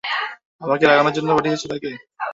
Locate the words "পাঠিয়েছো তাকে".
1.35-1.89